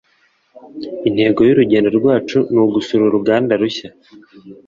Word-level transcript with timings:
intego 1.07 1.39
y'urugendo 1.43 1.89
rwacu 1.99 2.37
ni 2.53 2.59
ugusura 2.63 3.03
uruganda 3.05 3.51
rushya 3.61 3.89